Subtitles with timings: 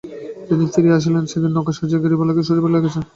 [0.47, 2.99] যেদিন ফিরিয়া আসিলেন, সেদিন নৌকা সাজাইয়া গিরিবালাকে শ্বশুরবাড়ি লইয়া যাইতেছে।